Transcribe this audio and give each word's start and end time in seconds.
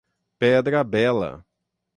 Pedra 0.39 0.83
Bela 0.83 1.45